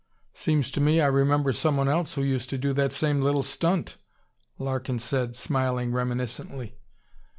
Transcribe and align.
"Seems 0.33 0.71
to 0.71 0.81
me 0.81 0.99
I 0.99 1.05
remember 1.05 1.51
someone 1.51 1.87
else 1.87 2.15
who 2.15 2.23
used 2.23 2.49
to 2.49 2.57
do 2.57 2.73
that 2.73 2.91
same 2.91 3.21
little 3.21 3.43
stunt," 3.43 3.97
Larkin 4.57 4.97
said, 4.97 5.35
smiling 5.35 5.91
reminiscently. 5.91 6.75